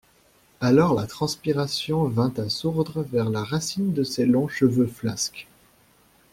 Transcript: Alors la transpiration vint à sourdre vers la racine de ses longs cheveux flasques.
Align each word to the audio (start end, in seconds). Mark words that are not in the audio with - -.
Alors 0.61 0.95
la 0.95 1.05
transpiration 1.05 2.05
vint 2.05 2.33
à 2.37 2.49
sourdre 2.49 3.01
vers 3.03 3.29
la 3.29 3.43
racine 3.43 3.93
de 3.93 4.01
ses 4.03 4.25
longs 4.25 4.47
cheveux 4.47 4.87
flasques. 4.87 5.47